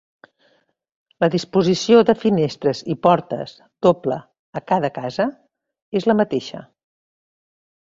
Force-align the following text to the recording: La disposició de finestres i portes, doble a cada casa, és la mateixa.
La 1.23 1.29
disposició 1.35 1.99
de 2.07 2.15
finestres 2.23 2.83
i 2.95 2.97
portes, 3.09 3.55
doble 3.89 4.21
a 4.63 4.67
cada 4.75 4.95
casa, 5.01 5.31
és 6.03 6.13
la 6.13 6.21
mateixa. 6.25 6.69